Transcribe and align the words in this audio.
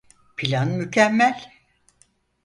Plan 0.37 0.67
mükemmel… 0.67 1.51